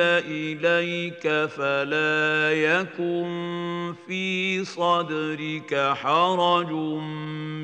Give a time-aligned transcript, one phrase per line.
[0.00, 0.28] أنزل
[0.62, 6.70] إليك فلا يكن في صدرك حرج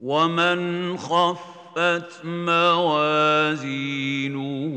[0.00, 0.60] ومن
[0.97, 4.77] خف خفت موازينه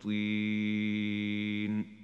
[0.00, 2.02] طين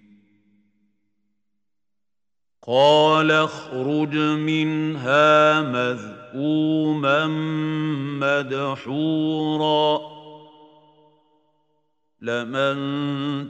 [2.67, 7.27] قال اخرج منها مذءوما
[8.21, 10.01] مدحورا
[12.21, 12.75] لمن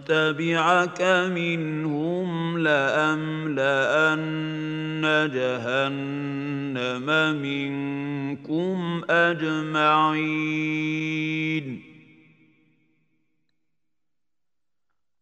[0.05, 1.01] تبعك
[1.35, 5.01] منهم لاملان
[5.33, 7.05] جهنم
[7.43, 11.90] منكم اجمعين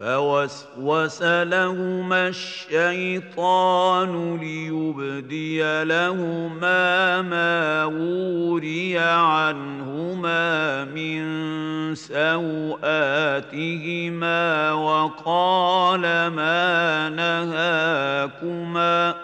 [0.00, 11.24] فوسوس لهما الشيطان ليبدي لهما ما وري عنهما من
[11.94, 16.00] سواتهما وقال
[16.30, 19.14] ما نهاكما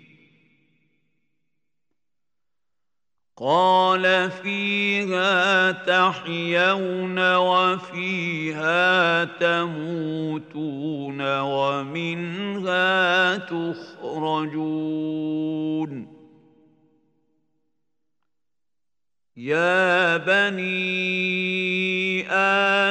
[3.44, 16.11] قال فيها تحيون وفيها تموتون ومنها تخرجون
[19.42, 22.32] يا بني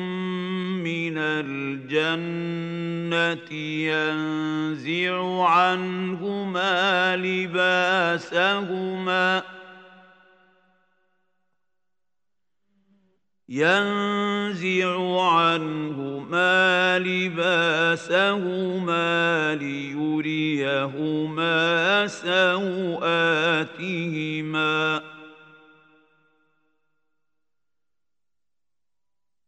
[0.84, 3.50] من الجنة
[3.92, 6.74] ينزع عنهما
[7.16, 9.44] لباسهما ۖ
[13.50, 25.02] ينزع عنهما لباسهما ليريهما سوآتهما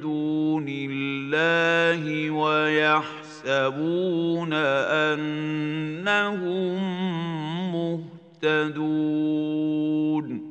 [0.00, 6.76] دون الله ويحفظون يحسبون أنهم
[7.72, 10.50] مهتدون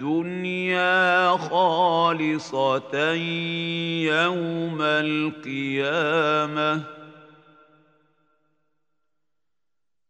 [0.00, 3.12] الدنيا خالصة
[4.00, 6.82] يوم القيامة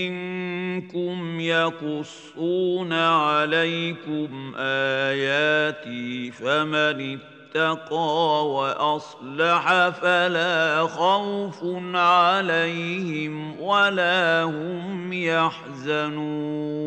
[1.47, 7.17] يقصون عليكم اياتي فمن
[7.55, 11.59] اتقى واصلح فلا خوف
[11.95, 16.80] عليهم ولا هم يحزنون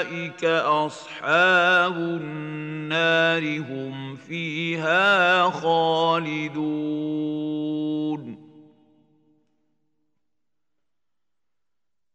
[0.01, 8.04] اولئك اصحاب النار هم فيها خالدون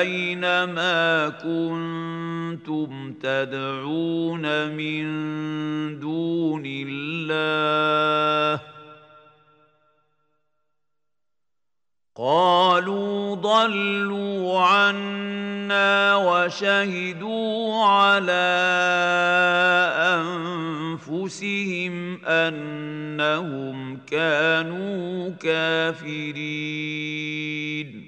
[0.00, 5.06] أين ما كنتم تدعون من
[6.00, 8.60] دون الله ۖ
[12.20, 18.46] قالوا ضلوا عنا وشهدوا على
[20.98, 28.07] انفسهم انهم كانوا كافرين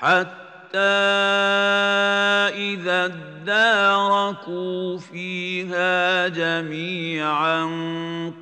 [0.00, 0.94] حتى
[2.56, 3.12] إذا
[3.44, 7.64] اداركوا فيها جميعا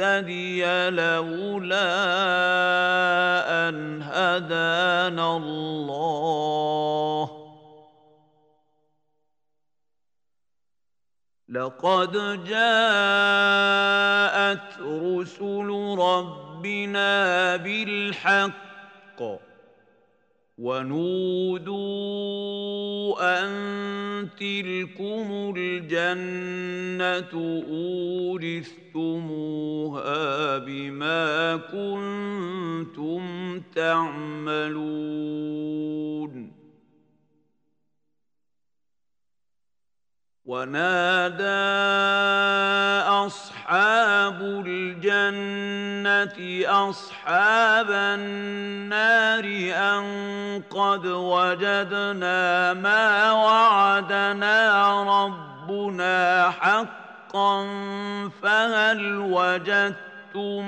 [0.00, 1.88] لنهتدي لولا
[3.68, 7.40] أن هدانا الله
[11.50, 12.12] لقد
[12.44, 19.20] جاءت رسل ربنا بالحق
[20.58, 21.72] ونودوا
[23.42, 23.48] أن
[24.38, 36.60] تلكم الجنة أورث جئتموها بما كنتم تعملون
[40.44, 41.44] ونادى
[43.26, 46.36] أصحاب الجنة
[46.90, 49.44] أصحاب النار
[49.94, 54.92] أن قد وجدنا ما وعدنا
[55.70, 57.62] ربنا حقا حقا
[58.42, 60.64] فهل وجدتم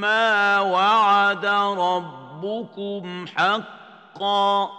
[0.00, 4.70] ما وعد ربكم حقا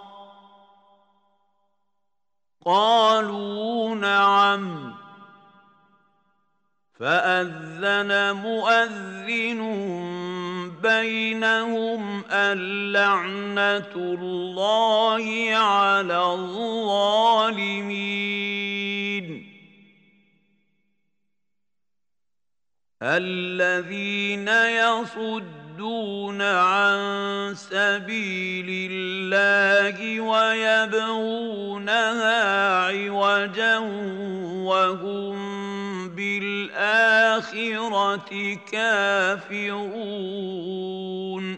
[2.65, 4.93] قالوا نعم
[6.99, 9.61] فأذن مؤذن
[10.83, 18.60] بينهم اللعنة الله على الظالمين
[23.01, 26.99] الذين يصدون عن
[27.57, 30.91] سبيل الله ويبغونها
[32.73, 33.77] عوجا
[34.53, 35.41] وهم
[36.09, 41.57] بالاخره كافرون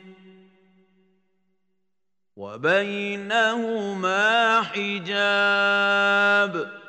[2.38, 6.83] وبينهما حجاب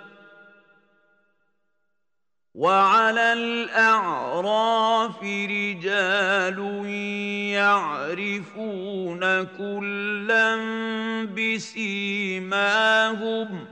[2.54, 6.84] وعلى الأعراف رجال
[7.54, 10.56] يعرفون كلا
[11.34, 13.66] بسيماهم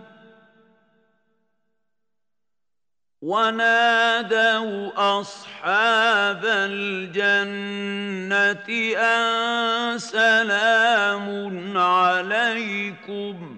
[3.22, 4.90] ونادوا
[5.20, 8.66] أصحاب الجنة
[9.00, 13.51] أن سلام عليكم ۖ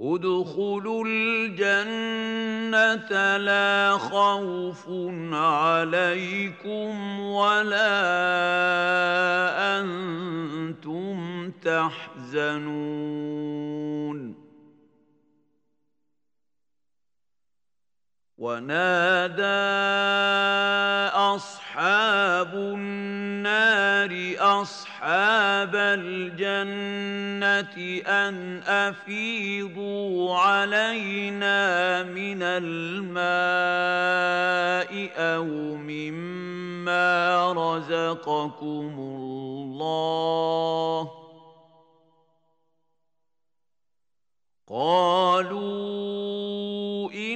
[0.00, 4.86] ادخلوا الجنة لا خوف
[5.32, 8.18] عليكم ولا
[9.80, 14.45] أنتم تحزنون
[18.38, 19.56] ونادى
[21.16, 31.64] اصحاب النار اصحاب الجنه ان افيضوا علينا
[32.02, 35.44] من الماء او
[35.80, 37.08] مما
[37.56, 41.10] رزقكم الله
[44.68, 45.86] قالوا
[47.12, 47.35] إن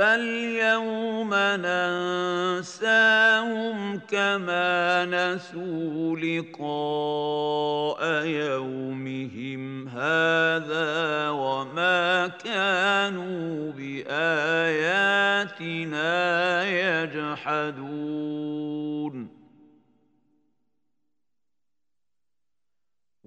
[0.00, 15.42] فاليوم ننساهم كما نسوا لقاء يومهم هذا وما كانوا باياتنا
[17.04, 19.39] يجحدون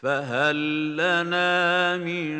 [0.00, 2.36] فهل لنا من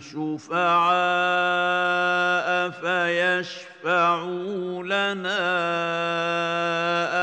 [0.00, 5.40] شفعاء فيشفعوا لنا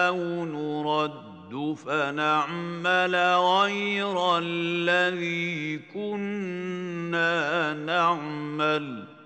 [0.07, 9.16] او نرد فنعمل غير الذي كنا نعمل ۖ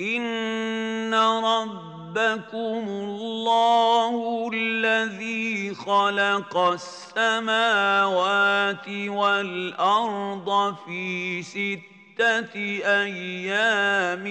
[0.00, 14.26] ان رب ربكم الله الذي خلق السماوات والأرض في ستة أيام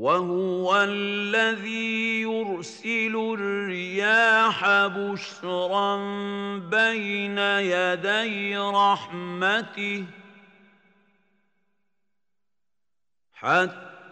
[0.03, 5.97] وهو الذي يرسل الرياح بشرا
[6.59, 10.05] بين يدي رحمته
[13.35, 13.92] حتى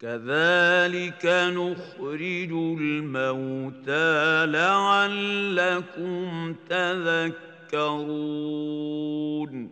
[0.00, 9.70] كذلك نخرج الموتى لعلكم تذكرون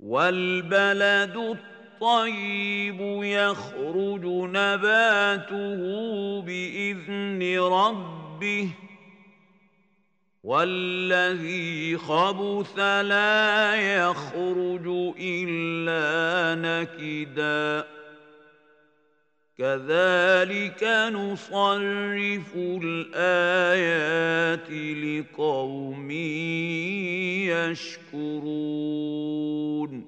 [0.00, 1.36] والبلد
[2.00, 5.80] الطيب يخرج نباته
[6.42, 8.68] باذن ربه
[10.44, 14.86] والذي خبث لا يخرج
[15.20, 17.97] الا نكدا
[19.58, 24.70] كذلك نصرف الآيات
[25.04, 26.10] لقوم
[28.20, 30.07] يشكرون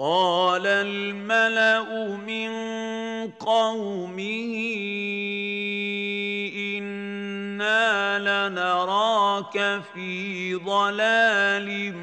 [0.00, 1.84] قال الملا
[2.16, 2.50] من
[3.28, 4.54] قومه
[6.78, 7.90] انا
[8.48, 11.96] لنراك في ضلال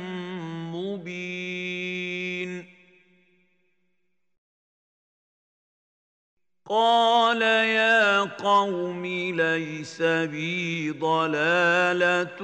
[0.76, 2.68] مبين
[6.70, 9.06] قال يا قوم
[9.36, 12.38] ليس بي ضلاله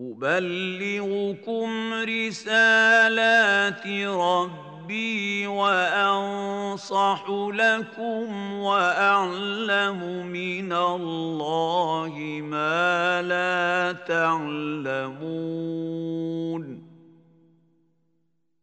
[0.00, 16.81] أبلغكم رسالات ربي وأنصح لكم وأعلم من الله ما لا تعلمون ۖ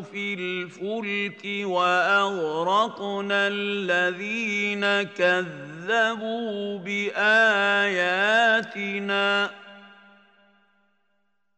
[0.00, 9.50] في الفلك واغرقنا الذين كذبوا باياتنا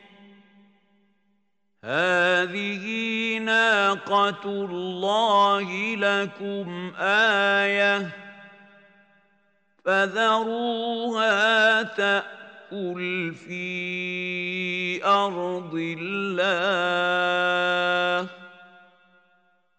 [1.84, 2.84] هذه
[3.38, 8.09] ناقة الله لكم آية
[9.86, 18.30] فذروها تأكل في أرض الله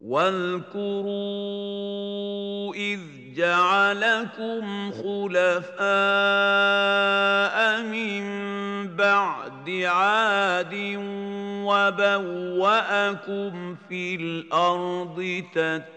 [0.00, 3.00] واذكروا اذ
[3.36, 8.24] جعلكم خلفاء من
[8.96, 10.74] بعد عاد
[11.68, 15.96] وبواكم في الارض تتبعون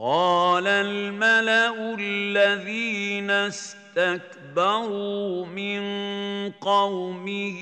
[0.00, 5.80] قال الملا الذين استكبروا من
[6.60, 7.60] قومه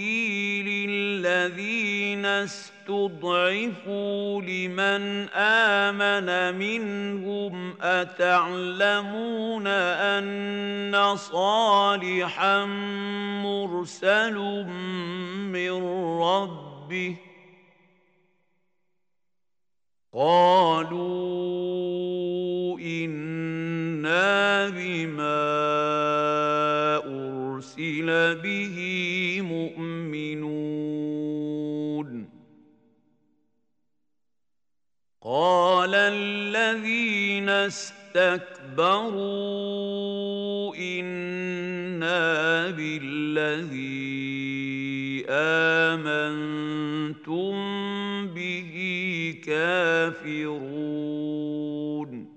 [0.63, 12.65] للذين استضعفوا لمن امن منهم اتعلمون ان صالحا
[13.45, 14.39] مرسل
[15.53, 15.85] من
[16.23, 17.17] ربه
[20.17, 25.41] قالوا انا بما
[27.03, 28.77] ارسل به
[29.43, 32.29] مؤمنون
[35.21, 47.55] قال الذين استمعوا استكبروا انا بالذي امنتم
[48.29, 48.75] به
[49.47, 52.29] كافرون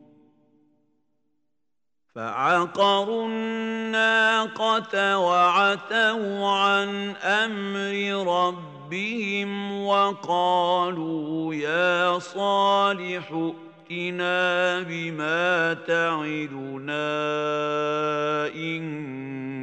[2.16, 13.52] فعقروا الناقه وعتوا عن امر ربهم وقالوا يا صالح
[13.92, 17.10] ائتنا بما تعدنا
[18.56, 18.84] إن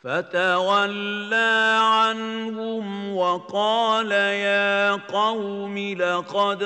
[0.00, 6.62] فتولى عنهم وقال يا قوم لقد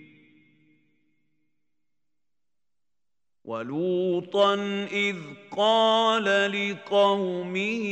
[3.49, 4.55] ولوطا
[4.92, 5.16] إذ
[5.57, 7.84] قال لقومه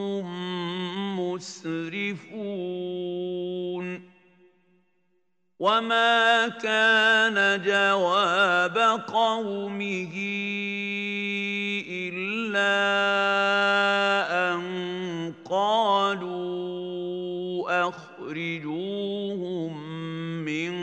[1.19, 4.11] مسرفون
[5.59, 8.79] وما كان جواب
[9.11, 10.15] قومه
[12.51, 12.75] إلا
[14.59, 19.89] أن قالوا أخرجوهم
[20.45, 20.75] من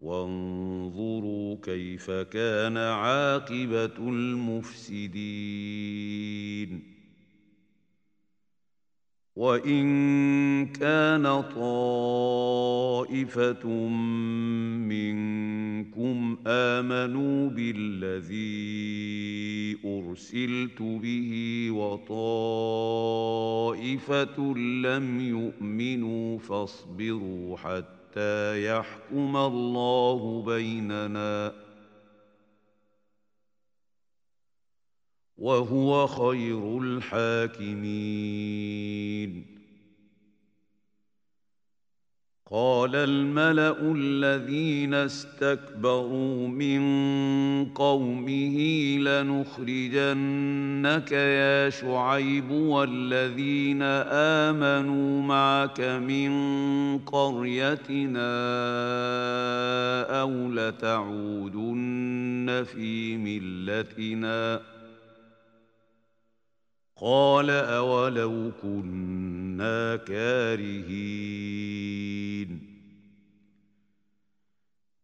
[0.00, 6.82] وانظروا كيف كان عاقبه المفسدين
[9.36, 13.68] وان كان طائفه
[14.88, 21.30] منكم امنوا بالذي ارسلت به
[21.70, 31.52] وطائفه لم يؤمنوا فاصبروا حتى حتى يحكم الله بيننا
[35.38, 39.59] وهو خير الحاكمين
[42.52, 46.82] قال الملا الذين استكبروا من
[47.64, 48.58] قومه
[48.98, 56.32] لنخرجنك يا شعيب والذين امنوا معك من
[56.98, 58.30] قريتنا
[60.22, 64.60] او لتعودن في ملتنا
[67.02, 72.60] قال اولو كنا كارهين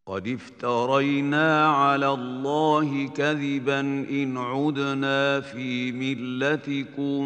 [0.07, 7.21] قد افترينا على الله كذبا ان عدنا في ملتكم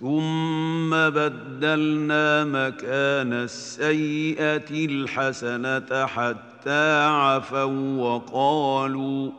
[0.00, 7.64] ثم بدلنا مكان السيئه الحسنه حتى عفوا
[7.98, 9.30] وقالوا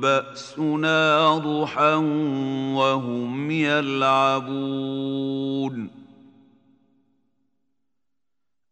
[0.00, 1.94] بأسنا ضحى
[2.74, 5.90] وهم يلعبون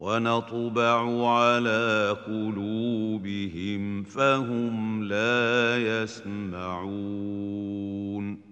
[0.00, 8.51] ونطبع على قلوبهم فهم لا يسمعون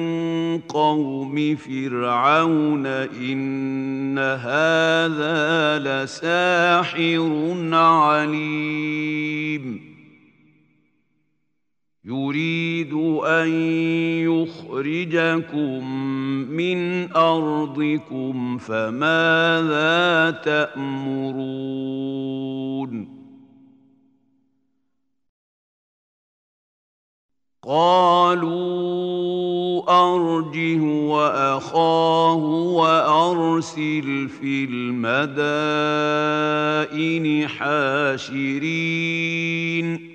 [0.60, 7.42] قوم فرعون إن هذا لساحر
[7.74, 9.93] عليم
[12.06, 12.92] يريد
[13.26, 13.48] أن
[14.28, 15.84] يخرجكم
[16.50, 23.14] من أرضكم فماذا تأمرون
[27.62, 29.14] قالوا
[29.88, 32.36] أرجه وأخاه
[32.76, 40.13] وأرسل في المدائن حاشرين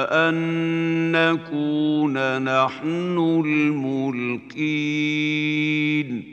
[0.08, 2.16] وأن نكون
[2.64, 6.24] نحن الملقين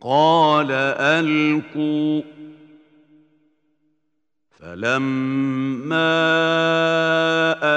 [0.00, 0.70] قال
[1.00, 2.37] ألقوا
[4.68, 6.12] فلما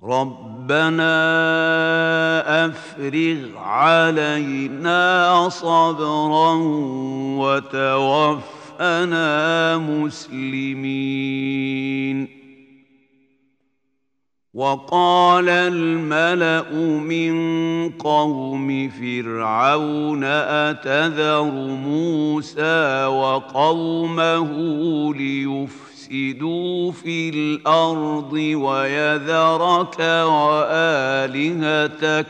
[0.03, 1.05] ربنا
[2.65, 6.53] افرغ علينا صبرا
[7.43, 12.39] وتوفنا مسلمين
[14.53, 21.43] وقال الملا من قوم فرعون اتذر
[21.85, 24.47] موسى وقومه
[25.13, 29.99] ليفسدوا يفسدوا في الارض ويذرك
[31.29, 32.25] والهتك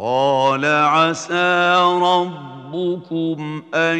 [0.00, 1.72] قال عسى
[2.02, 3.98] ربكم ان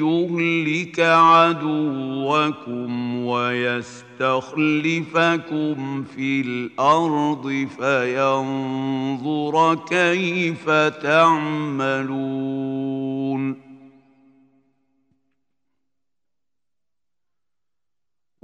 [0.00, 10.70] يهلك عدوكم ويستخلفكم في الارض فينظر كيف
[11.02, 13.73] تعملون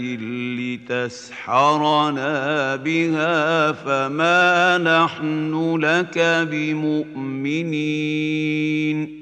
[0.56, 9.18] لتسحرنا بها فما نحن لك بمؤمنين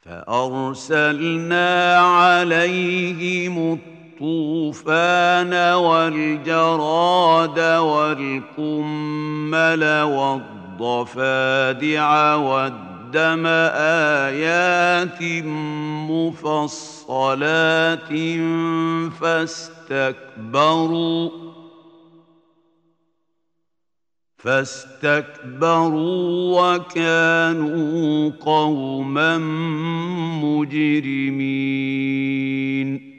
[0.00, 13.46] فأرسلنا عليهم الطوفان والجراد والقمل والضفادع والدين قدم
[14.36, 15.20] آيات
[16.10, 18.08] مفصلات
[19.18, 21.30] فاستكبروا
[24.36, 29.38] فاستكبروا وكانوا قوما
[30.42, 33.15] مجرمين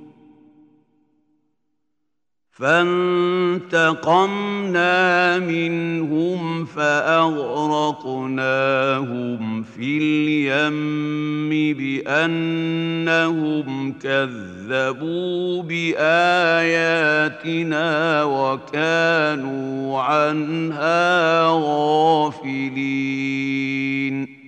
[2.57, 24.44] فانتقمنا منهم فاغرقناهم في اليم بانهم كذبوا باياتنا وكانوا عنها غافلين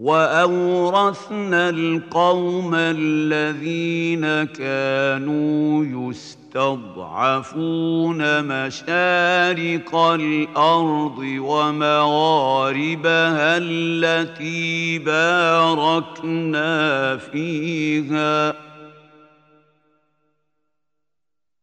[0.00, 18.54] واورثنا القوم الذين كانوا يستضعفون مشارق الارض ومغاربها التي باركنا فيها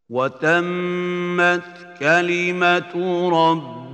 [0.09, 2.95] وتمت كلمه
[3.51, 3.76] رب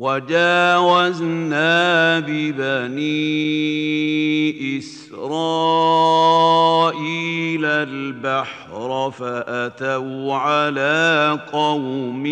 [0.00, 12.26] وجاوزنا ببني إسرائيل البحر فأتوا على قوم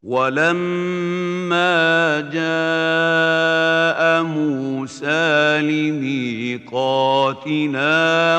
[0.04, 6.64] ولما جاء موسى لميقاتنا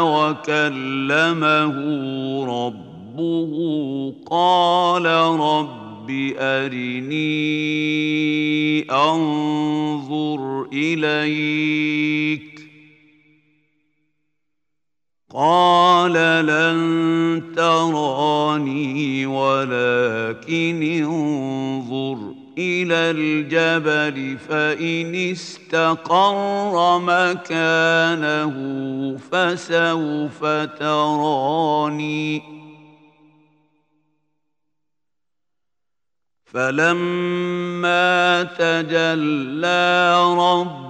[0.00, 1.70] وكلمه
[2.64, 3.54] ربه
[4.30, 5.04] قال
[5.40, 6.10] رب
[6.40, 7.12] ارني
[8.90, 12.49] انظر اليك
[15.34, 16.12] قال
[16.46, 22.18] لن تراني ولكن انظر
[22.58, 28.54] الى الجبل فان استقر مكانه
[29.32, 30.44] فسوف
[30.80, 32.42] تراني
[36.44, 40.89] فلما تجلى رب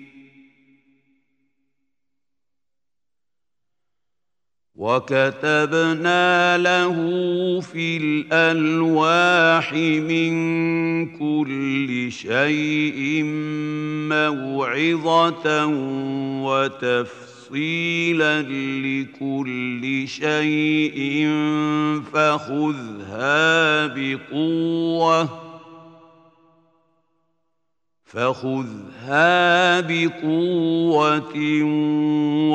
[4.81, 6.93] وكتبنا له
[7.61, 9.73] في الالواح
[10.09, 10.33] من
[11.05, 13.23] كل شيء
[14.09, 15.65] موعظه
[17.53, 21.21] وتفصيلا لكل شيء
[22.13, 25.40] فخذها بقوه
[28.11, 31.35] فخذها بقوة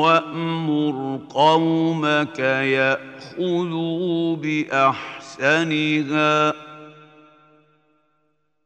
[0.03, 6.53] وأمر قومك يأخذوا بأحسنها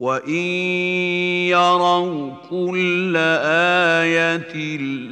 [0.00, 0.34] وان
[1.48, 4.52] يروا كل ايه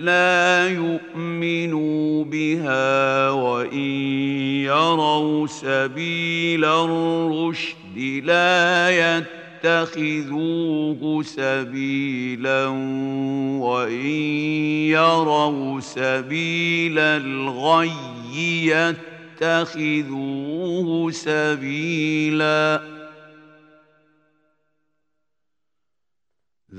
[0.05, 3.79] لا يؤمنوا بها وان
[4.65, 8.91] يروا سبيل الرشد لا
[9.65, 12.67] يتخذوه سبيلا
[13.65, 14.07] وان
[14.93, 17.91] يروا سبيل الغي
[18.37, 22.94] يتخذوه سبيلا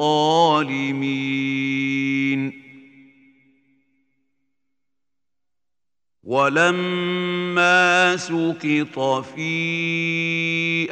[0.00, 2.66] ظالمين
[6.24, 9.48] ولما سقط في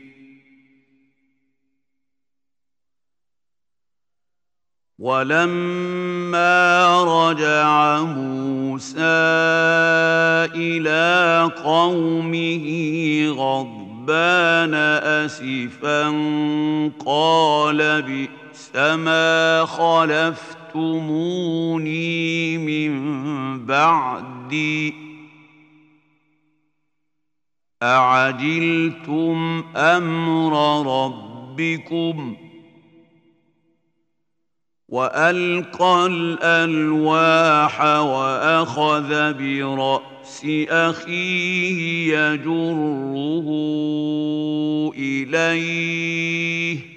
[4.99, 6.43] ولما
[7.29, 8.95] رجع موسى
[10.55, 12.65] الى قومه
[13.29, 16.09] غضبان اسفا
[17.05, 24.93] قال بئس بئس ما خلفتموني من بعدي
[27.83, 30.53] أعجلتم أمر
[31.05, 32.47] ربكم ۖ
[34.89, 43.43] والقى الالواح واخذ براس اخيه يجره
[44.97, 46.96] اليه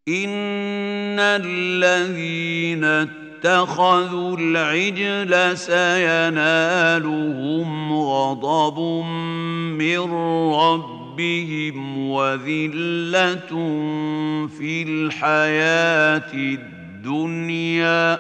[0.09, 2.85] ان الذين
[3.47, 8.79] اتخذوا العجل سينالهم غضب
[9.79, 10.01] من
[10.55, 13.51] ربهم وذله
[14.59, 18.19] في الحياه الدنيا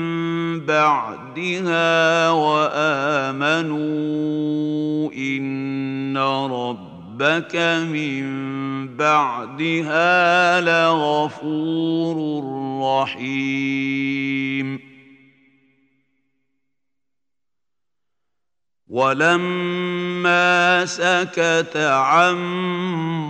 [0.66, 7.56] بعدها وامنوا ان ربك
[7.92, 8.24] من
[8.96, 12.16] بعدها لغفور
[13.02, 14.88] رحيم
[18.90, 22.36] ولما سكت عن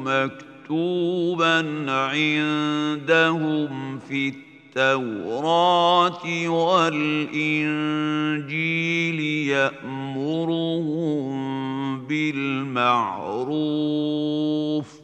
[0.00, 1.56] مكتوبا مكتوبا
[1.90, 14.99] عندهم في التوراة والإنجيل يأمرهم بالمعروف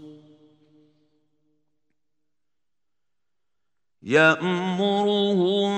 [4.06, 5.74] يامرهم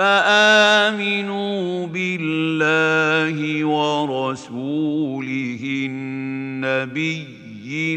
[0.00, 7.24] فامنوا بالله ورسوله النبي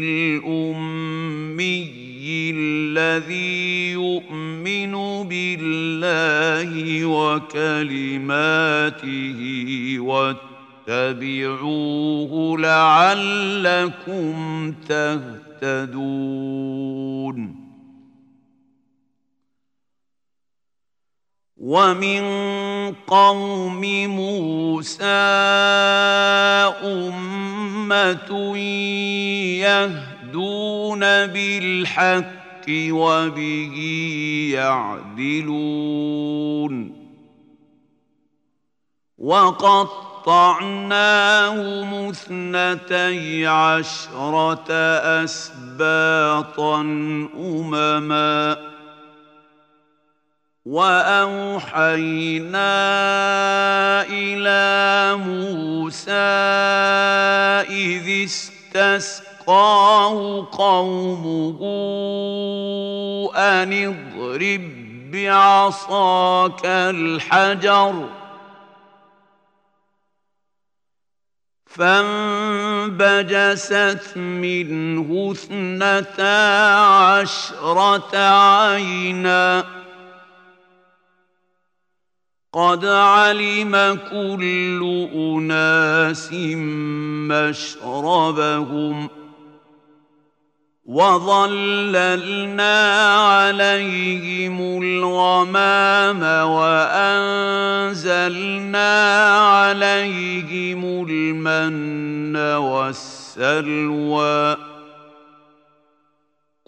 [0.02, 1.94] الامي
[2.56, 4.92] الذي يؤمن
[5.28, 17.63] بالله وكلماته واتبعوه لعلكم تهتدون
[21.64, 22.24] ومن
[23.06, 23.80] قوم
[24.16, 25.04] موسى
[26.84, 28.56] أمة
[29.64, 33.74] يهدون بالحق وبه
[34.54, 36.92] يعدلون
[39.18, 44.72] وقطعناهم اثنتي عشرة
[45.24, 46.80] أسباطا
[47.38, 48.56] أمماً
[50.64, 52.72] واوحينا
[54.08, 54.64] الى
[55.16, 56.12] موسى
[57.68, 61.60] اذ استسقاه قومه
[63.36, 64.62] ان اضرب
[65.12, 67.94] بعصاك الحجر
[71.66, 78.16] فانبجست منه اثنتا عشره
[78.54, 79.83] عينا
[82.54, 86.30] قد علم كل اناس
[87.82, 89.08] مشربهم
[90.86, 92.78] وظللنا
[93.28, 96.20] عليهم الغمام
[96.50, 97.88] وانزلنا
[99.50, 104.73] عليهم المن والسلوى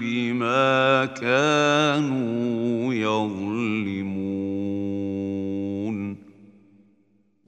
[0.00, 4.87] بما كانوا يظلمون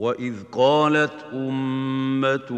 [0.00, 2.52] واذ قالت امه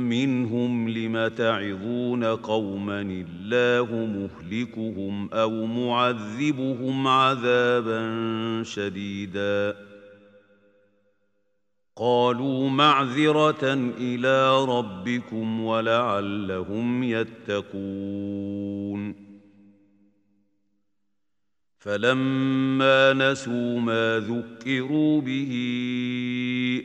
[0.00, 8.02] منهم لم تعظون قوما الله مهلكهم او معذبهم عذابا
[8.64, 9.76] شديدا
[11.96, 19.31] قالوا معذره الى ربكم ولعلهم يتقون
[21.82, 25.52] فلما نسوا ما ذكروا به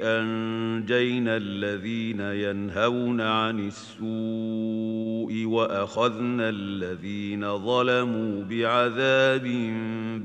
[0.01, 9.47] انجينا الذين ينهون عن السوء واخذنا الذين ظلموا بعذاب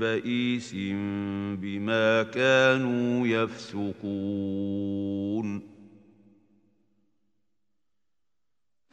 [0.00, 0.74] بئيس
[1.62, 5.71] بما كانوا يفسقون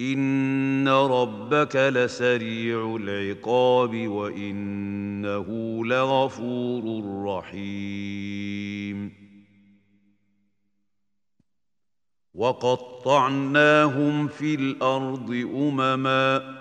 [0.00, 5.46] إن ربك لسريع العقاب وإنه
[5.86, 6.84] لغفور
[7.24, 9.12] رحيم
[12.34, 16.60] وقطعناهم في الأرض أمما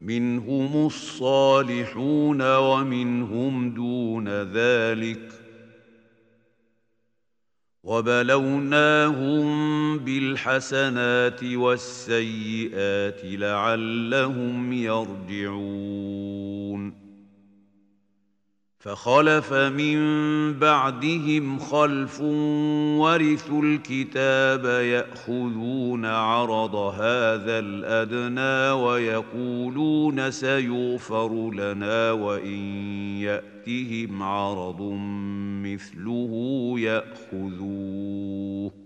[0.00, 5.35] منهم الصالحون ومنهم دون ذلك
[7.86, 9.44] وبلوناهم
[9.98, 16.55] بالحسنات والسيئات لعلهم يرجعون
[18.86, 19.98] فخلف من
[20.58, 22.20] بعدهم خلف
[23.00, 32.48] ورثوا الكتاب ياخذون عرض هذا الادنى ويقولون سيغفر لنا وان
[33.20, 34.78] ياتهم عرض
[35.62, 36.30] مثله
[36.78, 38.85] ياخذوه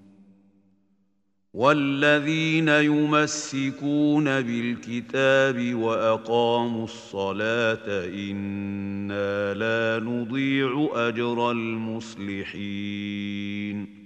[1.53, 14.00] والذين يمسكون بالكتاب واقاموا الصلاه انا لا نضيع اجر المصلحين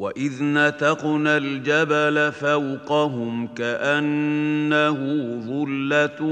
[0.00, 4.92] واذ نتقنا الجبل فوقهم كانه
[5.46, 6.22] ظله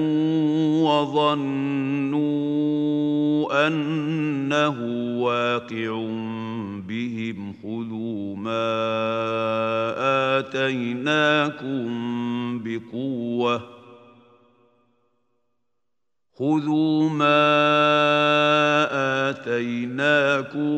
[0.85, 2.19] وظنوا
[3.66, 4.77] انه
[5.23, 5.89] واقع
[6.89, 8.78] بهم خذوا ما
[10.39, 11.89] اتيناكم
[12.65, 13.77] بقوه
[16.39, 17.70] خذوا ما
[19.31, 20.74] اتيناكم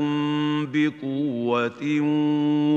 [0.73, 2.01] بقوه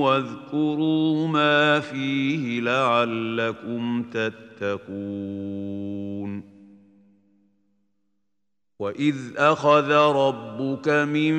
[0.03, 6.52] واذكروا ما فيه لعلكم تتقون
[8.83, 11.35] واذ اخذ ربك من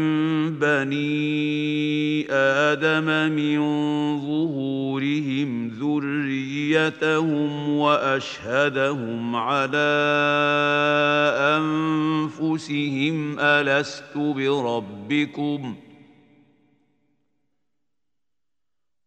[0.59, 1.33] بني
[2.33, 3.59] ادم من
[4.21, 9.93] ظهورهم ذريتهم واشهدهم على
[11.61, 15.75] انفسهم الست بربكم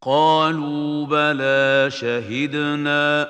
[0.02, 3.28] قالوا بلى شهدنا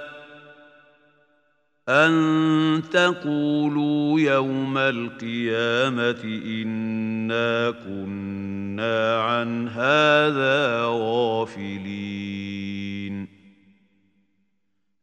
[1.90, 12.77] أن تقولوا يوم القيامة إنا كنا عن هذا غافلين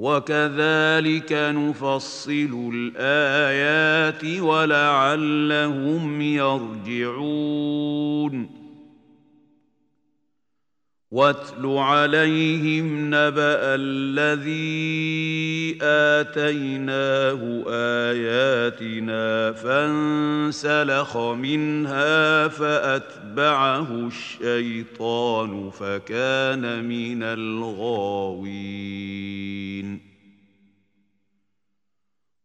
[0.00, 2.70] وكذلك نفصل
[3.00, 8.59] الايات ولعلهم يرجعون
[11.12, 30.09] واتل عليهم نبا الذي اتيناه اياتنا فانسلخ منها فاتبعه الشيطان فكان من الغاوين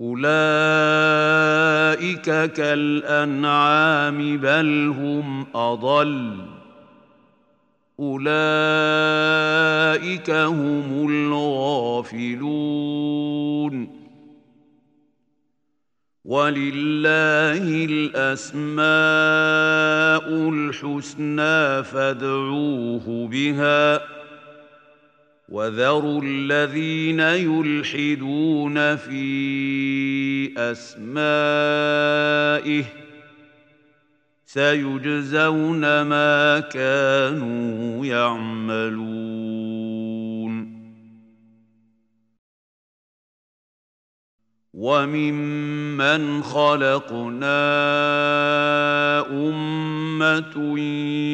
[0.00, 0.22] أولئك
[2.52, 6.36] كالأنعام بل هم أضل
[8.00, 13.96] أولئك هم الغافلون
[16.24, 18.84] ولله الأسماء
[20.50, 24.02] الحسنى فادعوه بها ۖ
[25.48, 29.26] وذروا الذين يلحدون في
[30.58, 32.84] اسمائه
[34.46, 40.76] سيجزون ما كانوا يعملون
[44.74, 47.66] وممن خلقنا
[49.30, 50.76] امه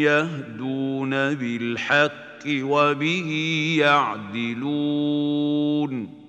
[0.04, 3.30] يهدون بالحق الحق وبه
[3.80, 6.22] يعدلون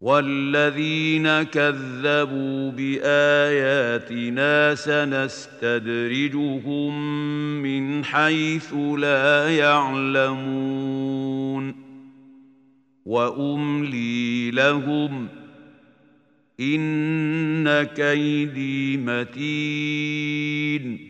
[0.00, 7.12] والذين كذبوا باياتنا سنستدرجهم
[7.62, 11.74] من حيث لا يعلمون
[13.06, 15.28] واملي لهم
[16.60, 21.09] ان كيدي متين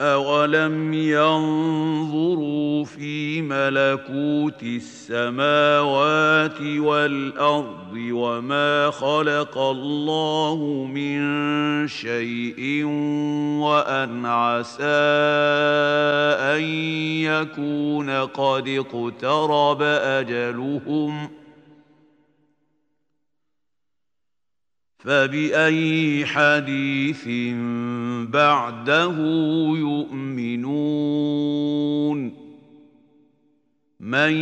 [0.00, 11.20] أولم ينظروا في ملكوت السماوات والأرض وما خلق الله من
[11.88, 12.84] شيء
[13.60, 14.84] وأن عسى
[16.44, 16.64] أن
[17.24, 21.28] يكون قد اقترب أجلهم ۖ
[25.06, 27.24] فبأي حديث
[28.30, 29.14] بعده
[29.76, 32.34] يؤمنون
[34.00, 34.32] من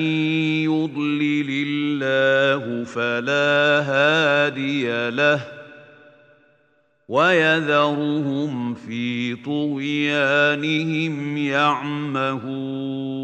[0.64, 5.40] يضلل الله فلا هادي له
[7.08, 13.23] ويذرهم في طغيانهم يعمهون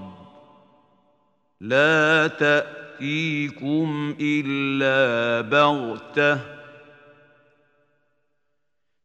[1.61, 6.39] لا تأتيكم إلا بغتة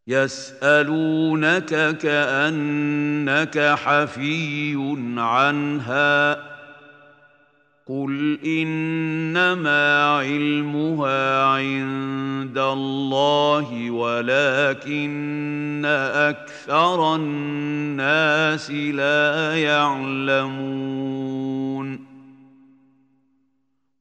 [0.09, 4.75] يسألونك كأنك حفي
[5.17, 6.33] عنها
[7.89, 22.16] قل انما علمها عند الله ولكن اكثر الناس لا يعلمون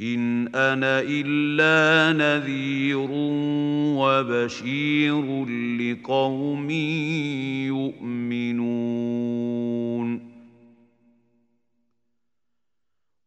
[0.00, 1.76] ان انا الا
[2.24, 2.98] نذير
[4.00, 5.24] وبشير
[5.80, 6.68] لقوم
[7.66, 10.30] يؤمنون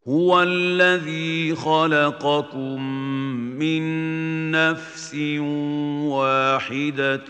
[0.08, 2.84] هو الذي خلقكم
[3.38, 3.82] من
[4.52, 5.16] نفس
[6.06, 7.24] واحده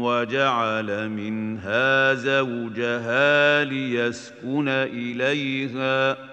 [0.00, 6.29] وجعل منها زوجها ليسكن اليها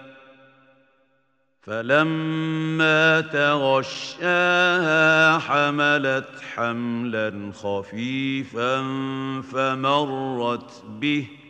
[1.68, 8.77] فلما تغشاها حملت حملا خفيفا
[9.52, 10.72] فمرت
[11.02, 11.47] به ۖ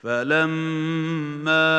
[0.00, 1.78] فلما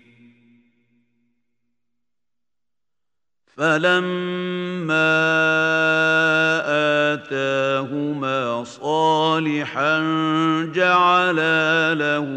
[3.60, 5.12] فلما
[7.14, 10.00] آتاهما صالحا
[10.76, 12.28] جعلا له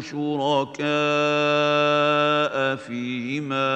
[0.00, 3.74] شركاء فيما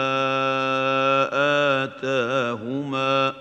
[1.84, 3.34] آتاهما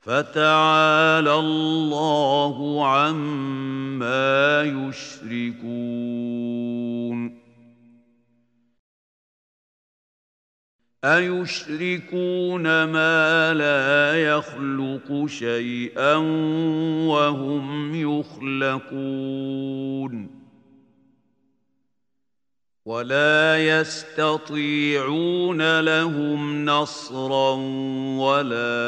[0.00, 6.63] فتعالى الله عما يشركون
[11.06, 16.14] أيشركون ما لا يخلق شيئا
[17.08, 20.44] وهم يخلقون
[22.84, 27.52] ولا يستطيعون لهم نصرا
[28.18, 28.86] ولا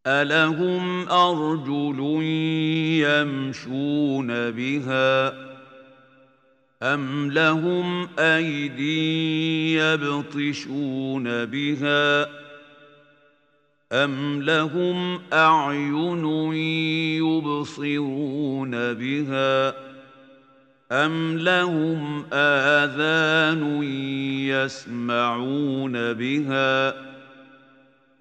[0.07, 2.01] الهم ارجل
[3.09, 5.35] يمشون بها
[6.83, 12.29] ام لهم ايدي يبطشون بها
[13.93, 16.27] ام لهم اعين
[17.19, 19.74] يبصرون بها
[20.93, 23.83] أم لهم آذان
[24.47, 26.95] يسمعون بها ۖ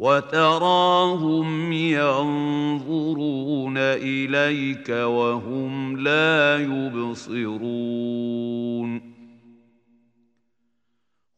[0.00, 9.00] وتراهم ينظرون اليك وهم لا يبصرون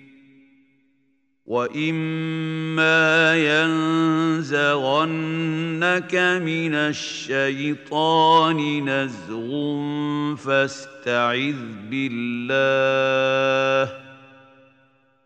[1.46, 6.14] واما ينزغنك
[6.44, 8.56] من الشيطان
[8.88, 11.56] نزغ فاستعذ
[11.90, 13.92] بالله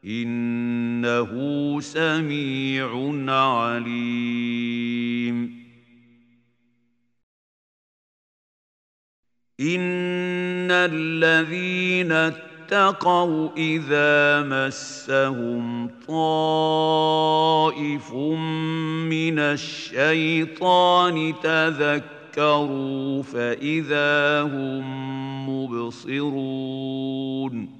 [0.05, 1.33] انه
[1.81, 2.87] سميع
[3.29, 5.59] عليم
[9.61, 12.13] ان الذين
[12.73, 24.85] اتقوا إذا مسهم طائف من الشيطان تذكروا فإذا هم
[25.49, 27.79] مبصرون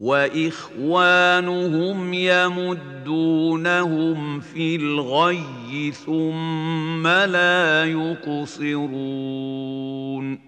[0.00, 10.47] وإخوانهم يمدونهم في الغي ثم لا يقصرون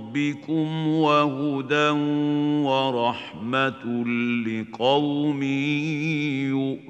[0.11, 1.89] ربكم وهدى
[2.67, 4.05] ورحمة
[4.47, 5.43] لقوم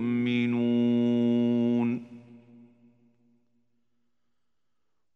[0.04, 2.12] يؤمنون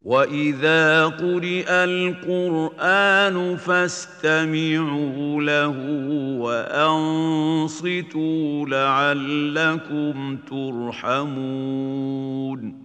[0.01, 5.77] وإذا قرئ القرآن فاستمعوا له
[6.41, 12.84] وأنصتوا لعلكم ترحمون